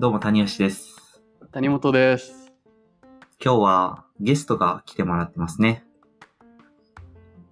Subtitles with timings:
[0.00, 1.20] どうも谷吉です。
[1.50, 2.52] 谷本です。
[3.44, 5.82] 今日はゲストが来てもらってますね。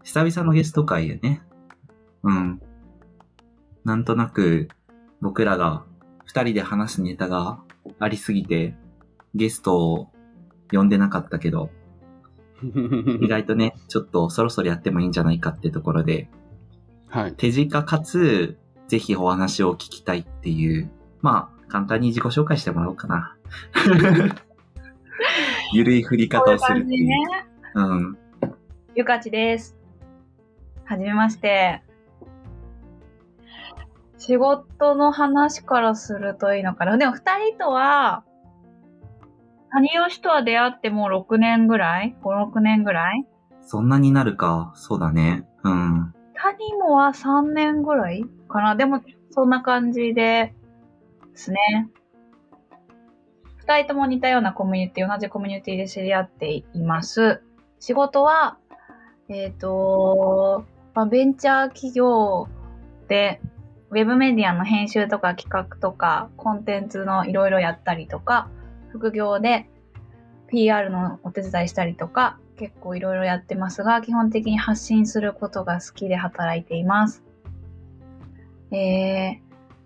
[0.04, 1.42] 久々のゲスト会よね。
[2.22, 2.62] うん。
[3.82, 4.68] なんとなく
[5.20, 5.82] 僕らが
[6.24, 7.58] 二人で話すネタが
[7.98, 8.76] ありすぎて
[9.34, 10.12] ゲストを
[10.70, 11.70] 呼んでなかったけど、
[12.62, 16.30] 意外とね、ちょっとそろそろやってもいいんじゃないかってところで、
[17.08, 17.34] はい。
[17.36, 18.56] 手近かつ、
[18.86, 20.88] ぜひお話を聞きたいっていう、
[21.22, 23.36] まあ、簡単に自己紹介してもらおうかな。
[25.72, 27.08] ゆるい振り方をするっていう。
[27.08, 27.16] ね。
[27.74, 28.18] うん。
[28.94, 29.76] ゆかちです。
[30.84, 31.82] はじめまして。
[34.18, 36.96] 仕事の話からするといいのかな。
[36.96, 38.24] でも二人とは、
[39.70, 43.26] 谷吉とは出会ってもう6年ぐらい ?5、6年ぐらい？
[43.60, 44.72] そんなになるか。
[44.74, 45.46] そうだね。
[45.64, 46.14] うん。
[46.34, 48.76] 谷もは3年ぐらいかな。
[48.76, 50.54] でも、そんな感じで、
[51.36, 51.58] ですね。
[53.58, 57.42] 二人とも似たようなコミュニティ、同じコミュニティで知り合っています。
[57.78, 58.58] 仕事は、
[59.28, 62.48] えっ、と、まあ、ベンチャー企業
[63.08, 63.40] で、
[63.90, 68.48] ウェブメディアの編集とか企画とか、コンテンツのいろいろやったりとか、
[68.88, 69.68] 副業で
[70.48, 77.22] PR のお手伝いしたりとか、結構いろいろやってますが、基本的に発信することが好きで働いています。
[78.70, 79.38] えー、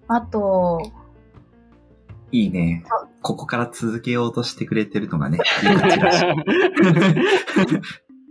[0.06, 0.92] あと、
[2.33, 2.84] いいね。
[3.23, 6.25] ここから続けようとしてくれてるのがね、ゆかちらしい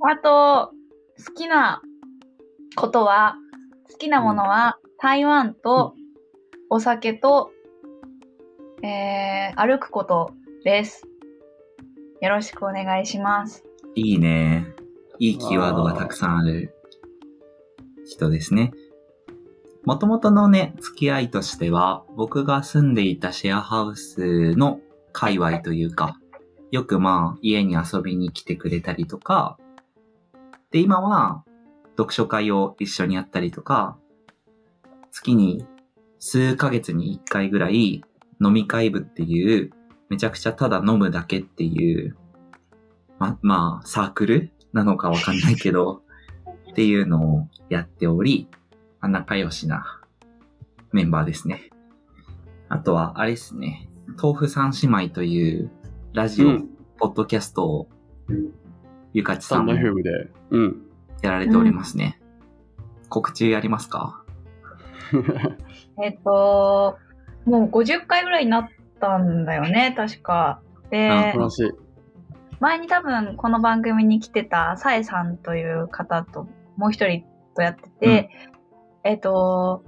[0.01, 0.71] あと、
[1.25, 1.81] 好きな
[2.75, 3.35] ことは、
[3.91, 5.93] 好きなものは、台湾と
[6.69, 7.51] お酒と、
[8.81, 10.31] えー、歩くこと
[10.63, 11.05] です。
[12.21, 13.63] よろしくお願いします。
[13.95, 14.75] いいね。
[15.19, 16.73] いいキーワードがたくさんある
[18.05, 18.71] 人ですね。
[19.89, 24.81] もともとのね、付き合いとしては、僕が住んでいたシェアハウスの
[25.13, 26.19] 界隈というか、
[26.69, 29.57] よくまあ、家に遊びに来てくれたりとか、
[30.69, 31.43] で、今は、
[31.97, 33.97] 読書会を一緒にやったりとか、
[35.09, 35.65] 月に
[36.19, 38.03] 数ヶ月に一回ぐらい
[38.39, 39.71] 飲み会部っていう、
[40.09, 42.15] めちゃくちゃただ飲むだけっていう、
[43.17, 46.03] ま、まあ、サークルなのかわかんないけど、
[46.69, 48.47] っていうのをやっており、
[49.01, 50.01] あ仲良しな
[50.91, 51.69] メンバーですね。
[52.67, 53.87] あとは、あれですね、
[54.21, 55.71] 豆腐三姉妹という
[56.13, 56.69] ラジオ、うん
[57.01, 57.87] ポッドキャストを、
[59.13, 59.71] ゆかちさんも。
[60.49, 60.81] うん。
[61.21, 62.19] やられておりますね。
[63.07, 64.21] 告知やりますか？
[66.03, 66.97] えっと、
[67.45, 70.59] もう50回ぐらいになったんだよね、確か。
[70.89, 71.33] で。
[72.59, 76.45] 前に多分この番組に来てたさえさんという方と
[76.75, 77.23] もう一人
[77.55, 78.29] とやってて、
[79.03, 79.83] えっと、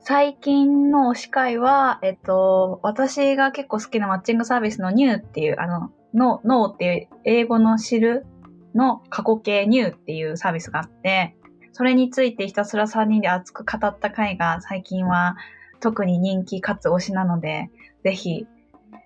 [0.00, 8.26] 最近の推し会は、えっと、私が結構好きなマッチングサービスのニューっていう、あの、の、ノーっていう英語の知る
[8.74, 11.36] の過去形ニューっていうサービスがあって、
[11.72, 15.36] それについてひたすら3人で熱く語った回が最近は
[15.80, 17.70] 特に人気かつ推しなので、
[18.04, 18.46] ぜひ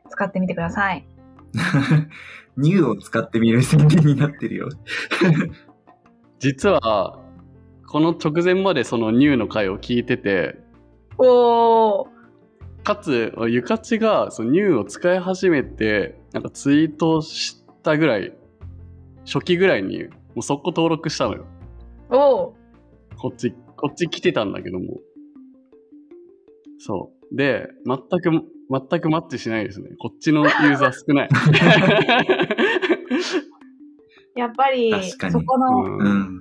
[0.09, 1.07] 使ってみてください。
[2.57, 4.69] ニューを使ってみる宣伝になってるよ。
[6.39, 7.22] 実は、
[7.93, 10.57] この直前までそのニューの回を聞いてて、
[11.19, 12.09] おー。
[12.83, 18.33] かつ、ゆかちがそのニューを使い始めて、なんかツイートしたぐらい、
[19.27, 21.45] 初期ぐらいに、もう速攻登録したのよ。
[22.09, 22.53] おー。
[23.19, 24.99] こっち、こっち来てたんだけども。
[26.79, 27.37] そう。
[27.37, 28.09] で、全く、
[28.71, 29.91] 全くマッチしないですね。
[29.99, 31.29] こっちのユーザー少ない。
[34.35, 36.32] やっぱりそこの。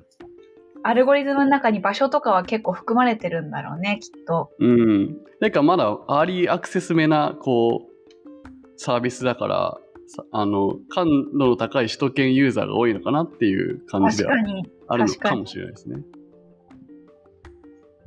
[0.83, 4.51] アルゴリズムの中に場所とかは結構含まれてるんだろうね、きっと。
[4.59, 5.17] うん。
[5.39, 9.77] なんかまだアーリーアクセスめな、こう、サービスだから、
[10.07, 14.71] さあの、感度の高い首都圏ユーザーが多いのかなっていう感じでは確かに。
[14.87, 16.03] あるのかもしれないですね。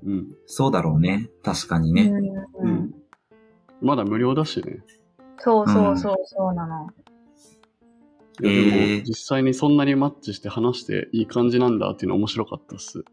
[0.04, 0.26] うん。
[0.46, 1.30] そうだろうね。
[1.42, 2.12] 確かにね。
[2.58, 2.94] うんうん。
[3.80, 4.82] まだ無料だしね。
[5.38, 6.88] そうそうそうそうなの。
[8.42, 13.04] いやでもえー実際にそんなにマッチして話していい感じなんだっていうの面白かったっす。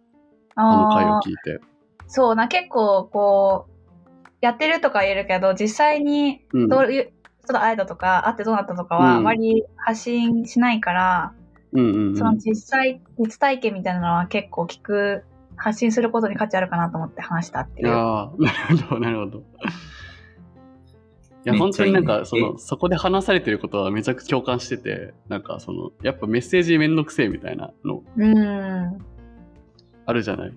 [0.55, 1.59] あの回を聞いて。
[2.07, 4.01] そうな、結構こう、
[4.41, 6.67] やってるとか言えるけど、実際にうん。
[6.67, 7.13] どういう
[7.43, 11.33] 人と会えたとか、会ってどうなったとかは、うんあまり発信しないから、
[11.73, 15.23] うんうんうんその実際、実体験みたいなのは結構聞く、
[15.55, 17.89] 発信することに価値あるかなと思って話したっていう。
[17.89, 19.43] ああ、なるほど、なるほど。
[21.45, 28.97] いや、本当になんか、その、そこで話されてることはめちゃくちゃ共感してて、なんか、その、やっぱメッセージめんどくせえみたいなのうん。
[30.05, 30.53] あるじゃない？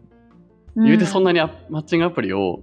[0.76, 2.62] 言うてそんな、なにアマッチングアプリを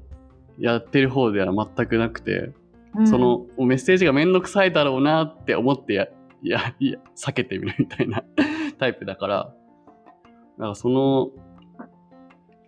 [0.60, 2.52] やってる方では全くなくて、
[2.94, 6.08] うんそのメッセージがめんどくさいだろうなって思ってや、
[6.44, 8.24] いや、いや、避けてみるみたいな
[8.78, 9.54] タイプだから、だか
[10.58, 11.30] らその、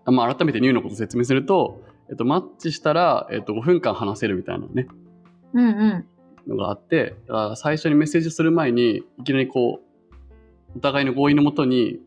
[0.06, 4.88] あまあ、改めてニューのこと説明すると、えっと、マッチしたら、えっと、5分間話せるみたいなね、
[5.54, 6.06] うんうん。
[6.48, 12.00] のがあって、だから最初にメッセージする前に、いきなりこう、お互いの合意のもとに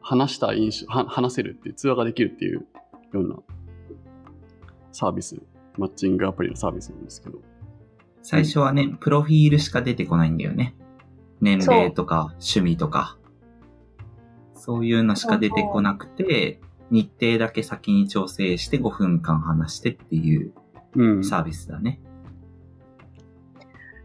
[0.00, 2.66] 話した印象、は話せるっていう、通話ができるっていう
[3.12, 3.36] ような
[4.92, 5.40] サービス、
[5.78, 7.38] マッチングアプリのサービスなんですけど。
[8.22, 10.74] 最初はね、プロフィールしか出てこないんだよね。
[11.40, 13.16] 年齢とか趣味とか。
[14.54, 16.60] そういうのしか出てこなくて、
[16.90, 20.52] 日程だけ先に調整して5分間話してっていう
[20.96, 21.24] うん。
[21.24, 22.00] サービスだね。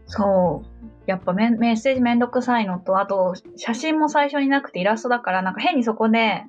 [0.06, 0.86] そう。
[1.06, 6.44] やっぱメメッセージめんどくさいのと、あと、写真も最初になくてイラストだから、なんか変にそこで、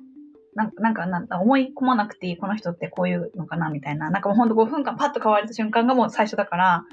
[0.54, 4.10] なんなんかなんか思い込まなくていい、この人ってこういうのかな、みたいな。
[4.10, 6.84] なんかもうほんと5分間パッと変われた瞬間がもう最初だから、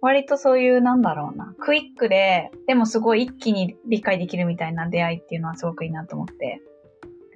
[0.00, 6.62] 割とそういう、なんだろうな、クイックで、でもすごい一気に理解できるみたいな出会いっていうのはすごくいいなと思って、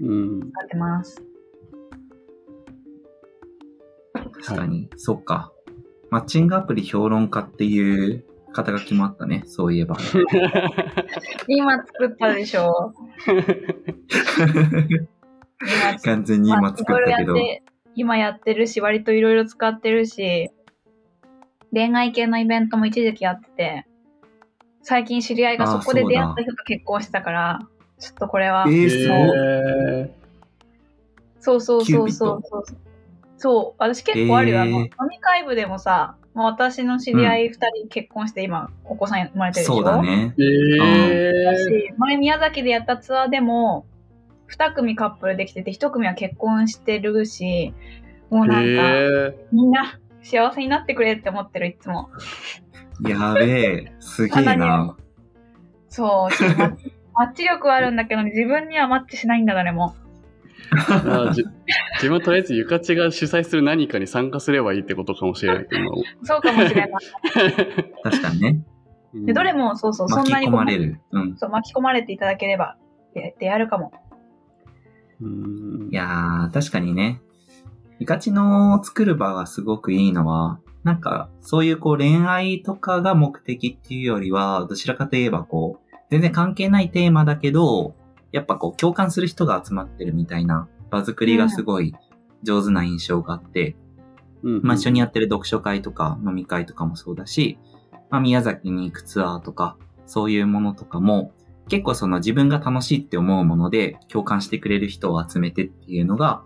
[0.01, 0.41] うん。
[0.53, 1.23] 使ってます。
[4.15, 4.89] 確かに。
[4.97, 5.53] そっか。
[6.11, 9.43] マッチングアプリ評論家っていう肩書きもあったね。
[9.47, 9.97] そういえば。
[11.49, 12.95] 今作ったでしょ
[15.61, 17.35] 今完全に今作ったけど。
[17.95, 20.51] 今やってるし、割といろいろ使ってるし、
[21.73, 23.87] 恋愛系のイベントも一時期やってて、
[24.83, 27.61] 最近知り合いがそこで出会った人と結婚してたから、
[27.99, 30.11] ちょっとこれは、えー、
[31.41, 32.65] そうそうそうそうそう。
[33.39, 34.61] そう、私結構あるよ。
[34.61, 39.77] あのえー飲み会部でもさ、もう私の知り合い二人結婚して今、お子さん生まれてるでしょ？
[39.77, 40.35] そうだね。
[40.37, 43.87] ー、えだー、し、前宮崎でやったツアーでも、
[44.47, 47.73] 二組カップルできてて、一組は結婚してるし、
[48.31, 52.11] もうなんか、えみんな幸せになってくれって思ってる、いつも。
[53.07, 53.93] やべえ。
[54.01, 54.97] すげえな。
[55.89, 56.45] そう、
[57.15, 59.95] マッチ力はあるんだけど、自分にはマッチしないんだ、誰も。
[60.73, 61.45] ー、あじ
[61.95, 65.91] 自分はとりあえずゆかちが主催する何かに参加すればいいってことかもしれない今
[66.23, 66.91] そうかもしれない。
[68.03, 68.65] 確かにね。
[69.15, 71.01] でどれも、そうそう、そ巻きんなにこう込まれる。
[71.13, 71.37] うん。
[71.37, 72.77] そう巻き込まれていただければ、
[73.15, 73.93] で、でやるかも。
[75.21, 77.21] うんいやー、確かにね。
[77.99, 87.95] イカチの作る場がすごくいいのは、なんか、そういうこう恋愛とかが目的っていうよりは、どちらかといえばこう、全然関係ないテーマだけど、
[88.33, 91.95] やっぱこう共感する人が集まってるみたいな場作りがすごい
[92.43, 93.77] 上手な印象があって、
[94.43, 97.59] うんまあ一緒にやってる読書会とか飲み会とかもそうだし、
[98.11, 99.77] まあ宮崎に行くツアーとか、
[100.07, 101.33] そういうものとかも、
[101.69, 106.43] 結構その自分が楽しいって思うもので共感してくれる人を集めてっていうのが、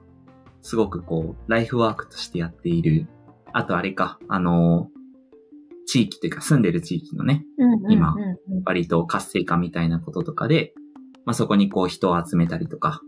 [0.62, 3.08] すごくこう、ライフワークとしてやっている。
[3.52, 4.88] あとあれか、あの、
[5.86, 7.44] 地域というか住んでる地域のね、
[7.88, 8.62] 今うんうんうん。
[8.64, 10.72] 割と活性化みたいなこととかで、
[11.24, 13.00] まあそこにこう人を集めたりとか、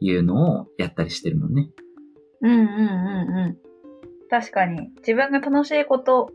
[0.00, 1.70] いうのをやったりしてるもんね。
[2.42, 3.56] うんうんうんうん。
[4.28, 4.90] 確かに。
[4.98, 6.30] 自分が楽しいこと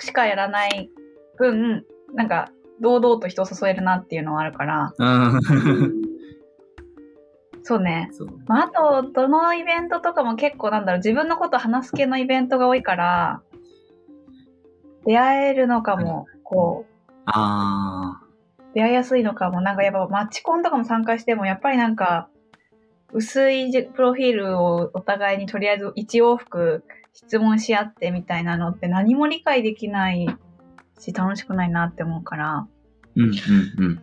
[0.00, 0.90] しかやらない
[1.36, 1.84] 分、
[2.14, 5.40] なんか、堂々と人を誘えるなっていうのはあるから、うん。
[7.62, 8.10] そうね。
[8.12, 8.28] そう。
[8.46, 13.42] まあ、あと、どのイベントとかも結構なんだろう、自分のこと話す系のイベントが多いから、
[15.06, 18.23] 出会えるのかも、こう、あ
[18.74, 22.28] 出会いやすいのかも、なんかやっぱマッチコンとかも参加しても、やっぱりなんか、
[23.12, 30.26] 薄いじプロフィールをお互いにとりあえず一往復質問し合ってみたいなのって何も理解できない
[30.98, 32.66] し楽しくないなって思うから。
[33.16, 33.22] ー。
[33.22, 33.30] うん
[33.78, 34.02] うん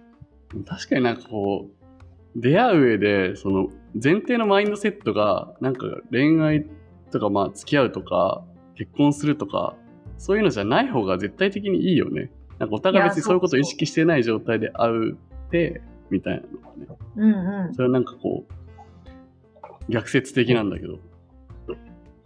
[0.56, 0.64] うん。
[0.64, 3.68] 確かになんかこう、出会う上で、その
[4.02, 6.66] 前提のマインドセットが、なんか恋愛
[7.12, 9.76] とか、まあ付き合うとか、結婚するとか、
[10.18, 12.32] そういうのじゃない方が絶対的にいいよね。
[12.62, 15.16] なんかお互い別にそういうことを意識してない状態で会うっ
[15.50, 16.98] て、みたいなのがね。
[17.16, 17.74] うんうん。
[17.74, 21.00] それはなんかこう、逆説的なんだけど、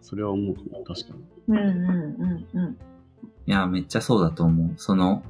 [0.01, 1.23] それは思うかも、確かに。
[1.47, 1.67] うんうん
[2.53, 2.77] うんうん。
[3.47, 4.73] いや、めっちゃそうだと思う。
[4.75, 5.23] その、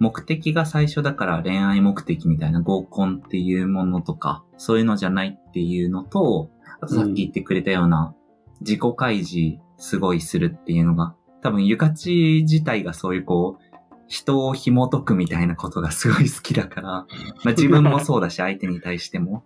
[0.00, 6.50] 目的が最初だから恋愛目的みたいな合コンっていうものとか、そういうのじゃないっていうのと、
[6.80, 8.12] あとさっき言ってくれたような、
[8.60, 13.67] 自己開示すごいするっていうのが、多分ゆかち自体がそういうこう、
[14.08, 16.88] 人を紐解くみたいなことがすごい好きだから、
[17.44, 19.44] まあ自分もそうだし相手に対しても、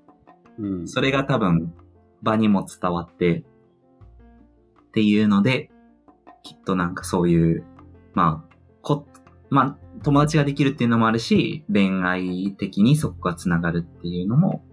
[0.58, 0.88] うん。
[0.88, 1.74] それが多分
[2.22, 3.44] 場にも伝わって、
[4.88, 5.70] っていうので、
[6.42, 7.64] きっとなんかそういう、
[8.14, 9.06] まあ、こ、
[9.50, 14.64] まあ、友達ができるっていうのもあるし、恋愛的にそこが繋がるっていうのも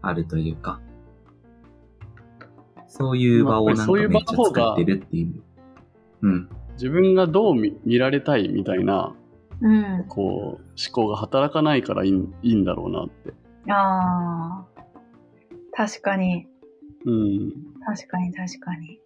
[0.00, 0.80] あるというか、
[2.86, 5.42] そういう場をなんかめっちゃ作ってるっていう。
[6.22, 6.48] うん。
[6.74, 9.14] 自分がどう見見られたいみたいな、
[9.62, 10.04] うん。
[10.08, 13.32] こう、思考が働かないからいいんいいんだろうなって。
[13.70, 14.82] ああ。
[15.72, 16.46] 確かに。
[17.06, 17.52] うん。
[17.86, 18.98] 確かに、確かに。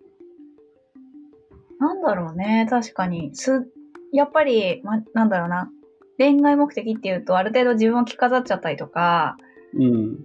[1.79, 3.35] なんだろうね、確かに。
[3.35, 3.71] す、
[4.13, 5.71] やっぱり、ま、なんだろうな。
[6.19, 9.37] 恋愛目的っていうと、ある程度自分を着飾っちゃったりとか、
[9.75, 10.25] うん。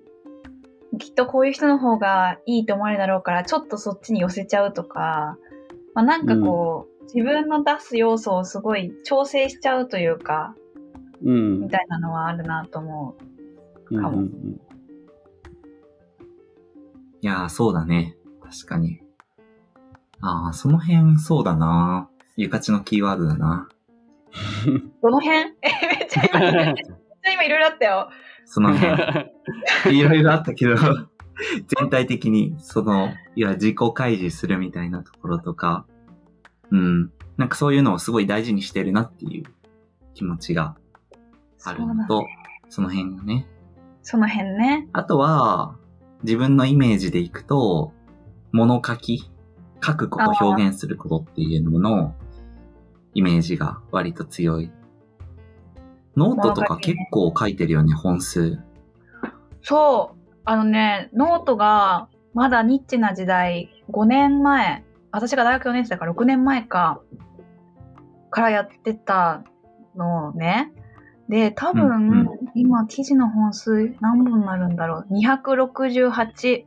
[0.98, 5.38] きっとこういう人の方がいいと思われるだろうから、ちょっとそっちに寄せちゃうとか、
[5.94, 10.56] まあ、なんかこう、自分の出す要素をすごい調整しちゃうというか、
[11.24, 11.60] うん。
[11.62, 13.16] みたいなのはあるなと思
[13.90, 13.96] う。
[13.96, 14.62] うんかもうん
[17.24, 18.18] いやー、そうだね。
[18.42, 19.02] 確かに。
[20.22, 22.10] ああ、その辺、そうだな。
[22.36, 23.70] ゆかちのキーワードだな。
[25.04, 25.38] どの辺？
[25.40, 28.10] え、めっちゃ今、めっちゃ今いろいろあったよ。
[28.46, 29.30] その辺。
[30.00, 30.76] いろいろあったけど、
[31.80, 35.86] 全体的に、その、いや、自己開示するみたいなところとか、
[36.72, 37.12] うん。
[37.38, 39.44] なんかそういうのをすごい大事にしてるなっていう
[40.14, 40.76] 気持ちが
[41.64, 42.26] あるのと、
[42.70, 43.48] その辺がね。
[44.04, 44.88] その辺ね。
[44.94, 45.76] あとは、
[46.24, 47.94] 自分のイメージでいくと、
[48.52, 49.32] 物書き、
[49.84, 52.16] 書くこと、表現することっていうのの、
[53.14, 54.72] イメージが割と強い。
[56.16, 58.60] ノートとか結構書いてるよね、本数。
[59.62, 60.22] そう。
[60.46, 67.02] あのね、ノートが、まだニッチな時代、5年前、私が大学4年生だから6年前か、
[68.30, 69.44] からやってた
[69.96, 70.72] のね。
[71.30, 75.14] で、多分、うんうん今、記事の本数何本になるんだろう。
[75.14, 76.66] 268、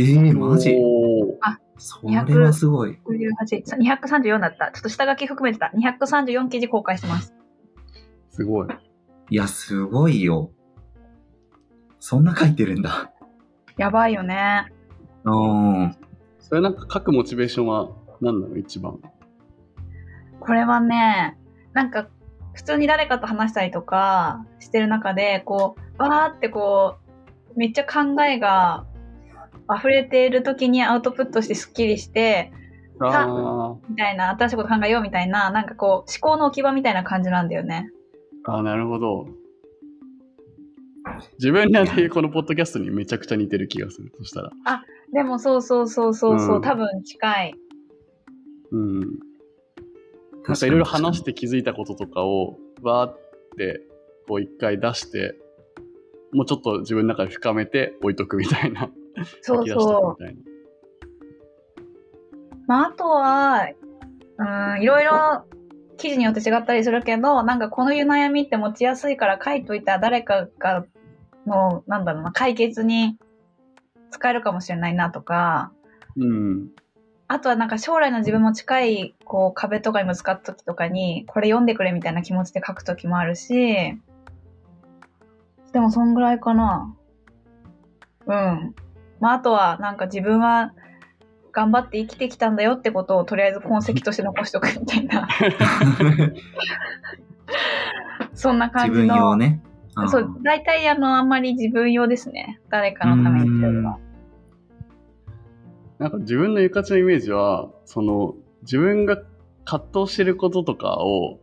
[0.00, 0.76] ええマジ？
[0.76, 2.98] おーそれはすごい。
[3.06, 4.72] 68、234だった。
[4.72, 5.70] ちょっと下書き含めてた。
[5.74, 7.34] 234記事公開してます。
[8.30, 8.68] すごい。
[9.30, 10.50] いや、すごいよ。
[12.00, 13.12] そんな書いてるんだ。
[13.76, 14.72] やばいよね。
[15.24, 15.96] うん。
[16.48, 17.90] それなんか書くモチベーションは
[18.22, 18.56] 何なの？
[18.56, 18.98] 一番。
[20.40, 21.36] これはね、
[21.74, 22.08] なんか、
[22.54, 26.96] 普通に誰かと話したりとかしてる中で、こう、わーってこ
[27.54, 28.86] う、めっちゃ考えが
[29.72, 32.50] 溢れている時にアウトプットしてスッキリして、
[33.00, 37.90] あみたいな、新しいこと考えようみたいな、なんかこう、思考の置き場みたいな感じなんだよね。
[38.44, 39.26] あ、あーなるほど。
[41.34, 44.12] 自分らでこのポッドキャストにめちゃくちゃ似てる気がする。
[44.18, 44.50] そしたら。
[45.12, 47.54] でもそうそうそうそうそう、うん多分近い。
[48.72, 49.00] うん。
[49.00, 53.18] なんかいろいろ話して気づいたこととかを、わーっ
[53.56, 53.82] て、
[54.26, 55.36] こう一回出して、
[56.32, 58.90] もうちょっと自分の中で深めて置いとくみたいな。
[59.42, 60.16] そう書き出しとそう。
[60.16, 60.42] くみたいな。
[62.66, 63.68] まあ、あとは、
[64.38, 65.44] うん、いろいろ
[65.96, 70.86] 記事によって違ったりするけど、なんかこのいう悩みって持ちやすいから書いといたら誰かが
[71.48, 73.18] の、なんだろうな、解決に
[74.10, 75.72] 使えるかもしれないなとか、
[76.16, 76.68] うん。
[77.26, 83.98] あとはなんか将来の自分も近いこう壁とかにぶつかった時とかに、これ読んでくれみたいな気持ちで書く時もあるし、
[85.72, 86.94] でもそんぐらいかな。
[88.26, 88.74] うん。
[89.20, 90.72] まああとはなんか自分は
[91.52, 95.28] 頑張って生きてきたんだよってことをとりあえず痕跡として残しとくみたいな、
[98.34, 99.14] そんな感自じの。
[99.14, 99.60] 分用ね。
[100.04, 102.60] んそう、大体あの、あんまり自分用ですね。
[102.70, 103.98] 誰かのためにっていうよりは。
[105.98, 109.22] なんか自分のゆかちのイメージは、その、自分が
[109.64, 111.40] 葛藤してることとかを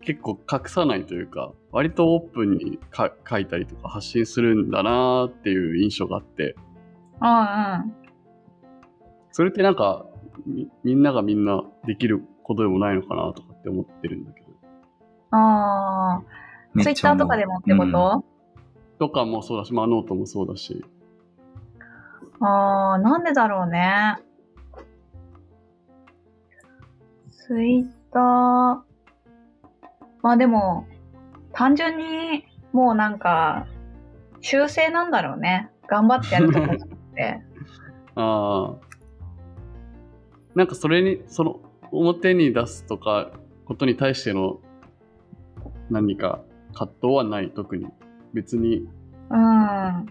[0.00, 6.56] 結構隠さないというか、割とオープンにか書いたりとか発信するんだなーっていう印象があって、
[7.20, 7.42] うんう
[7.88, 7.94] ん。
[9.32, 10.06] それってなんか
[10.46, 14.46] みみんながみんなできることでもないのかなとかって思ってるんだけど。
[15.30, 16.22] ああ、
[16.82, 18.24] ツイッターとかでもってこと、
[18.98, 20.84] とかもそうだし、まあノートもそうだし。
[22.40, 24.16] ああ、なんでだろうね。
[27.30, 28.22] ツイッター。
[30.22, 30.86] まあでも、
[31.52, 33.66] 単純に、もうなんか、
[34.40, 35.70] 修正なんだろうね。
[35.88, 37.42] 頑張ってやるとかじゃなくて。
[38.16, 38.88] ああ。
[40.54, 43.30] なんかそれに、その表に出すとか、
[43.64, 44.60] ことに対しての
[45.90, 46.40] 何か
[46.78, 47.88] 葛藤はない、特に。
[48.32, 48.88] 別に。
[49.30, 50.06] うん。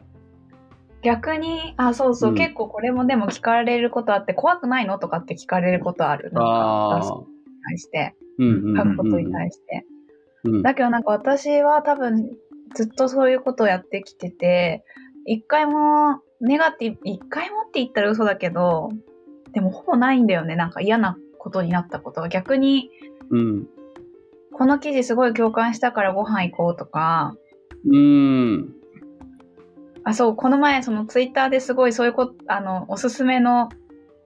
[1.01, 6.31] 逆に、あ、そうそう、うん結構これもでも聞かれることあって、怖くないのとかって聞かれることある。
[6.33, 6.99] なんかああ。
[6.99, 7.25] 出すに
[7.69, 9.85] 対して、書くことに対して。
[10.43, 10.61] うん。
[10.61, 12.29] だけどなんか私は多分
[12.75, 14.83] ずっとそういうことをやってきてて、
[15.25, 18.89] 一回もネガティブ、一回もって言ったら嘘だけど、
[19.53, 20.55] でもほぼないんだよね。
[20.55, 22.29] なんか嫌なことになったことが。
[22.29, 22.89] 逆に、
[23.29, 23.67] うん。
[24.57, 27.35] この記事すごい共感したからご飯行こうとか、
[27.85, 28.73] うん。
[30.03, 33.69] あ、そう、この前そのツイッターですごいそういうこと、あの、おすすめの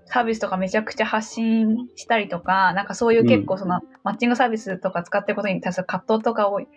[0.06, 6.68] サービスとかめちゃくちゃ発信したりとか、なんかそういう結構その、マッチングサービスとか使ってることに対する葛藤とかを出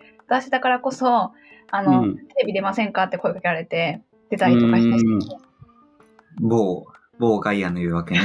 [0.41, 5.05] してたからこそ、あの、うんテレビ出ませんかって声かけられて、出たりとかしたし、
[6.41, 6.85] 某、
[7.19, 8.19] 某ガイアの言うわけね。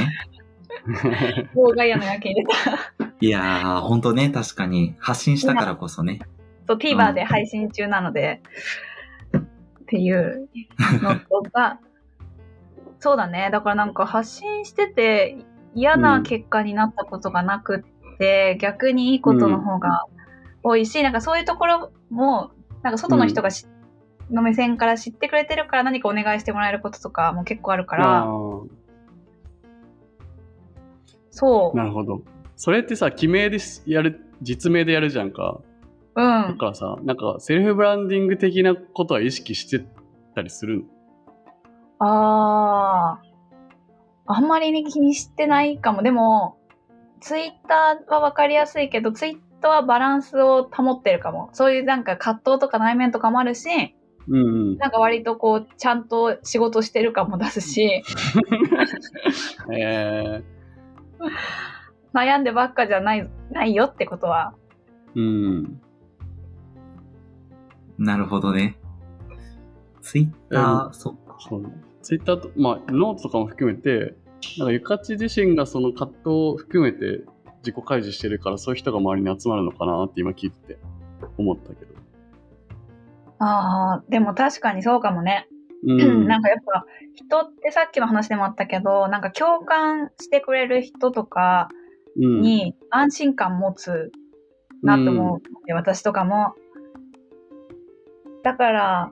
[1.55, 3.10] 妨害やのやけに出た。
[3.21, 6.19] いやー、ほんとね、確かに、発信したからこそね。
[6.67, 8.41] そう、TVer で配信中なので、
[9.37, 10.49] っていう
[11.03, 11.79] のとか、
[12.99, 13.49] そうだね。
[13.51, 15.37] だからなんか発信してて
[15.73, 20.05] 嫌な結果になったことがなくって、逆にいいことの方が
[20.63, 22.51] 多いし、なんかそういうところも、
[22.81, 23.67] なんか外の人がし、
[24.31, 28.67] の目線から知ってくれてるから何かお願いしてもらえることとかも結構あるかあら、ー
[31.31, 31.77] そう。
[31.77, 32.21] なるほど。
[32.63, 35.61] それってさ、記名でやる、実名でやるじゃんか。
[36.15, 36.23] うん。
[36.23, 39.83] だからさ、なんかセルフブランディング的なことは意識して
[40.35, 40.83] たりする
[41.99, 42.07] の？
[42.07, 43.21] ああ。
[44.27, 46.03] あんまり気にしてないかも。
[46.03, 46.59] でも、
[47.19, 51.49] ツイッターはわかりやすいけど、ツイッターはバランスを保ってるかも。
[51.53, 53.95] そういうなんか葛藤とか内面とかもあるし、
[54.27, 54.39] うんう
[54.75, 54.77] ん。
[54.77, 58.03] なんか割とこう、ちゃんと仕事してる感も出すし、
[59.75, 60.43] え
[62.13, 64.53] 悩んでばっかじゃない、ないよってことは。
[65.15, 65.81] ー、うん。
[67.97, 68.77] なるほどね。
[70.01, 71.37] ツイッター、そっか。
[71.39, 74.15] そうツイッターと、まあ、ノートとかも含めて、
[74.57, 77.23] なんかゆかち自身がその葛藤を含めて
[77.59, 80.79] 自己開示してるから、そういう人が周りに集まるのかなって今聞いてて
[81.37, 81.91] 思ったけど。
[83.39, 85.47] ああ、でも確かにそうかもね。
[85.87, 86.27] うん。
[86.27, 91.80] なんかやっぱ、人ってさっきの話でもあったけど、なんか共感してくれる人とかうん、
[92.15, 94.11] に安心感持つ
[94.83, 96.53] なと思う、で私とかも。
[98.43, 99.11] だから、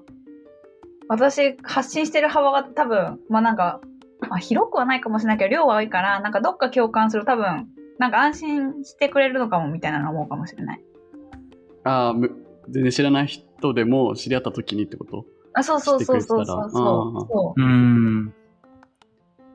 [1.07, 3.81] 私発信してる幅が多分、まあなんか、
[4.27, 7.67] まあ広くはないかもしれないけど、量は多いから、なんかどっか共感する多分、
[7.99, 10.83] なんか安心してくれるのかもみたいなの思うかもしれない。
[11.83, 12.31] ああ、む
[12.69, 15.25] 全然知らない人でも知り合った時にってこと？
[15.53, 16.71] あ、そうそうそうそうそうそう。
[16.71, 17.61] そう。
[17.61, 18.33] ーん。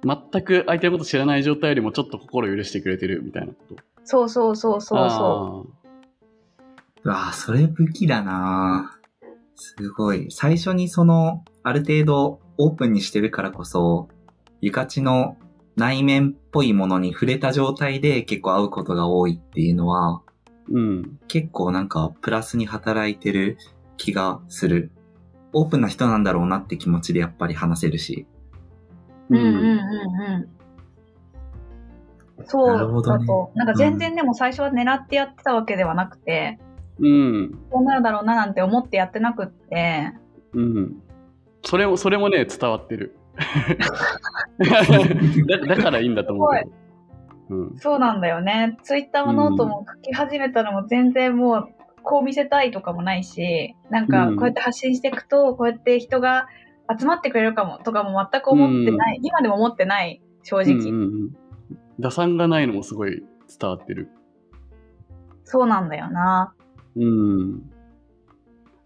[0.05, 3.77] 全く相手のこと知らない状態よりもちょっと心許してくれてるみたいなこと？
[4.05, 5.67] そうそうそうそうそ
[7.05, 8.99] うわあ、それ武器だな
[9.57, 10.29] すごい。
[10.31, 14.09] 最初にその、ある程度オープンにしてるからこそ、
[14.61, 15.37] ゆかちの
[15.77, 20.23] 内面っぽいものに触れた状態で結構会うことが多いっていうのは、
[20.69, 20.79] う。
[20.79, 21.19] うん。
[21.29, 23.59] 結構なんかプラスに働いてる
[23.97, 24.91] 気がする。
[25.53, 28.27] オープンな人なんだろうなって気持ちでやっぱり話せるし。
[29.39, 29.71] うんうんうん
[30.37, 30.49] うん。
[32.47, 36.59] そうだと、なんか全然でも最初は狙ってやってたわけではなくて、
[36.99, 37.59] うん。
[37.71, 40.13] こうなるだろうななんて思ってやってなくって、
[40.53, 41.03] うん。
[41.63, 43.17] それも、それもね、伝わってる。
[45.49, 46.51] だだからいいんだと思う。
[47.51, 47.77] うん。
[47.79, 48.79] そうなんだよね。
[48.83, 51.69] ツイッターもノートも書き始めたのも全然もう、
[52.03, 56.49] こう見せたいとかもないし、なんかうんこうやって発信していくと、こうやって人が
[56.99, 60.75] 集まってくれるかもとかも全く思ってない、今でも思ってない、正直。
[60.75, 60.95] うんうんう
[61.27, 61.37] ん。
[62.01, 63.23] 打算がないのもすごい
[63.61, 64.09] 伝わってる。
[65.45, 66.55] そうなんだよな。
[66.97, 67.71] うん。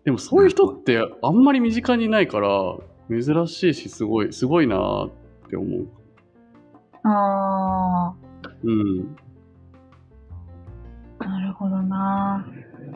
[0.04, 2.48] でもそういう人ってあんまり身近にいないから、
[3.11, 5.11] 珍しいし、すごい、すごいなーっ
[5.50, 5.88] て思う。
[7.04, 8.14] あ
[8.64, 9.16] うん。
[11.20, 12.46] ー、なるほどな。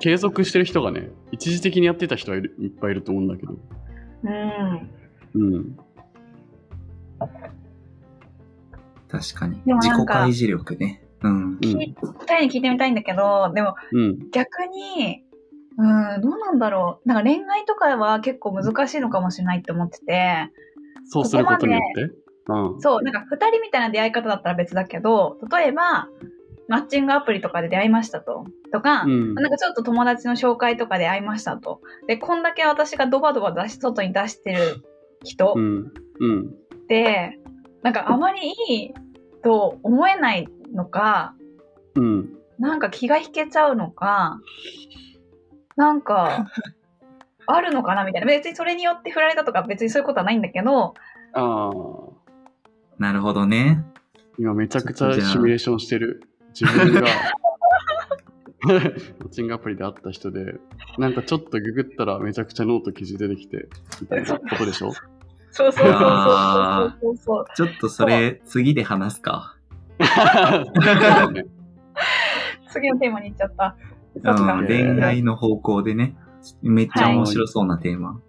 [0.01, 2.45] 継続してる人がね、一時的にやってた人はいっ
[2.81, 3.55] ぱいいると思うんだけど。
[4.25, 4.91] うん。
[5.35, 5.79] うん。
[9.09, 9.61] 確かに。
[9.65, 11.03] でも自なんか己開示力ね。
[11.23, 11.33] うん。
[11.33, 11.59] うん。
[11.61, 14.31] 二人に聞いてみたいんだけど、でもうん。
[14.31, 15.25] 逆に、
[15.79, 17.09] うん、どうなんだろう。
[17.09, 20.51] なんか恋愛とかは結構難しいのかもしれないって思ってて、
[21.05, 22.15] そうすることによって？
[22.49, 22.81] うん。
[22.81, 26.09] そう、なんか二人みたいな出会い方だったら別だけど、例えば、
[26.73, 28.47] マッチングアプリとかで出会いましたと。
[28.73, 29.35] とか、うん。
[29.35, 31.83] なんかちょっと友達の紹介とかで会いましたと。
[32.07, 34.83] で、こんだけ私がドバドバ出し、外に出してる
[35.23, 35.93] 人うん。
[36.19, 36.47] うん。
[36.47, 37.39] って、
[37.83, 38.95] なんかあまりいい
[39.45, 41.35] と思えないのか、
[41.95, 42.31] うん。
[42.59, 44.41] なんか気が引けちゃうのか、
[45.77, 46.47] なんか、
[47.47, 48.27] あるのかなみたいな。
[48.27, 50.95] 別にそれによって振られたとか別にそういうことはないんだけど、
[51.35, 51.73] ああ。
[52.97, 53.85] なるほどね。
[54.39, 56.23] 今めちゃくちゃシミュレーションしてる。
[56.59, 57.03] 自分が、
[58.65, 60.55] マッチングアプリで会った人で、
[60.99, 63.69] なんかちょっとググったらめちゃくちゃノート記事出てきて、
[64.01, 64.93] みたいなことでしょ？
[65.51, 69.57] そうそうそうそうあそうそうちょっとそれ、次で話すか。
[72.71, 73.77] 次のテーマに行っちゃった。
[74.63, 76.17] ん、恋愛の方向でね。
[76.63, 78.21] めっちゃ面白そうなテーマ。